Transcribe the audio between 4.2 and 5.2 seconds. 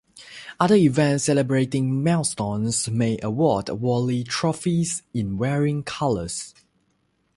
trophies